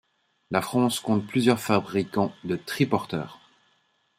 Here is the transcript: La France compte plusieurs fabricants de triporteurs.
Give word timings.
La 0.49 0.63
France 0.63 0.99
compte 0.99 1.27
plusieurs 1.27 1.59
fabricants 1.59 2.33
de 2.43 2.55
triporteurs. 2.55 3.39